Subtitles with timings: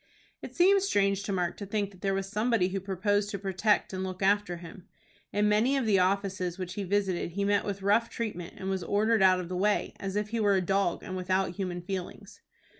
[0.41, 3.93] It seemed strange to Mark to think that there was somebody who proposed to protect
[3.93, 4.87] and look after him.
[5.31, 8.81] In many of the offices which he visited he met with rough treatment, and was
[8.83, 12.41] ordered out of the way, as if he were a dog, and without human feelings.